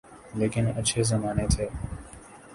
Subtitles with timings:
[0.39, 1.65] لیکن اچھے زمانے تھے۔